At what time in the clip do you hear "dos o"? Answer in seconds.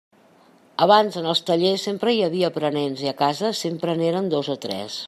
4.35-4.63